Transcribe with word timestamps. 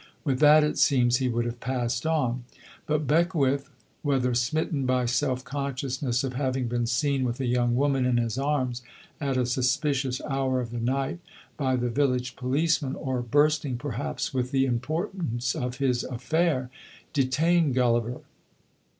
With 0.23 0.39
that, 0.39 0.63
it 0.63 0.79
seems, 0.79 1.17
he 1.17 1.29
would 1.29 1.45
have 1.45 1.59
passed 1.59 2.07
on. 2.07 2.43
But 2.87 3.05
Beckwith, 3.05 3.69
whether 4.01 4.33
smitten 4.33 4.87
by 4.87 5.05
self 5.05 5.43
consciousness 5.45 6.23
of 6.23 6.33
having 6.33 6.67
been 6.67 6.87
seen 6.87 7.23
with 7.23 7.39
a 7.39 7.45
young 7.45 7.75
woman 7.75 8.07
in 8.07 8.17
his 8.17 8.35
arms 8.35 8.81
at 9.19 9.37
a 9.37 9.45
suspicious 9.45 10.19
hour 10.27 10.59
of 10.59 10.71
the 10.71 10.79
night 10.79 11.19
by 11.55 11.75
the 11.75 11.91
village 11.91 12.35
policeman, 12.35 12.95
or 12.95 13.21
bursting 13.21 13.77
perhaps 13.77 14.33
with 14.33 14.49
the 14.49 14.65
importance 14.65 15.53
of 15.53 15.77
his 15.77 16.03
affair, 16.03 16.71
detained 17.13 17.75
Gulliver. 17.75 18.21